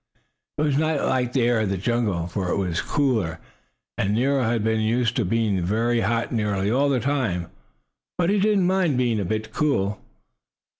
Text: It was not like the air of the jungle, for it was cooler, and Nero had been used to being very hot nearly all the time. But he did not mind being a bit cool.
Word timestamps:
It 0.57 0.63
was 0.63 0.79
not 0.79 1.05
like 1.05 1.31
the 1.33 1.43
air 1.43 1.59
of 1.59 1.69
the 1.69 1.77
jungle, 1.77 2.25
for 2.25 2.49
it 2.49 2.57
was 2.57 2.81
cooler, 2.81 3.37
and 3.99 4.15
Nero 4.15 4.41
had 4.41 4.63
been 4.63 4.81
used 4.81 5.15
to 5.17 5.23
being 5.25 5.61
very 5.63 5.99
hot 5.99 6.31
nearly 6.31 6.71
all 6.71 6.89
the 6.89 6.99
time. 6.99 7.51
But 8.17 8.31
he 8.31 8.39
did 8.39 8.57
not 8.57 8.65
mind 8.65 8.97
being 8.97 9.19
a 9.19 9.25
bit 9.25 9.53
cool. 9.53 10.01